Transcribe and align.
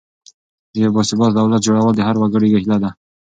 د 0.73 0.75
یو 0.83 0.91
باثباته 0.95 1.33
دولت 1.39 1.61
جوړول 1.67 1.93
د 1.95 2.01
هر 2.07 2.15
وګړي 2.21 2.47
هیله 2.55 2.77
ده. 2.83 2.89